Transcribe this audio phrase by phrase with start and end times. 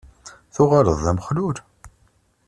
[0.53, 1.57] Tuɣaleḍ d amexlul?